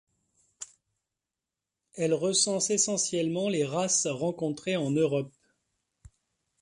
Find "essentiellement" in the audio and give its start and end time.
2.71-3.49